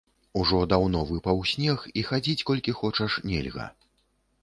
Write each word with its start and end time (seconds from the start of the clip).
Ужо 0.43 0.61
даўно 0.71 1.01
выпаў 1.11 1.43
снег, 1.53 1.79
і 2.01 2.07
хадзіць 2.09 2.45
колькі 2.51 2.77
хочаш, 2.83 3.11
нельга. 3.31 3.73